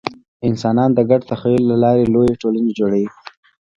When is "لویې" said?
2.13-2.39